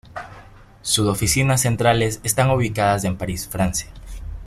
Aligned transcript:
Sus 0.81 1.05
oficinas 1.05 1.61
centrales 1.61 2.21
están 2.23 2.49
ubicadas 2.49 3.03
en 3.03 3.17
París, 3.19 3.47
Francia. 3.47 3.91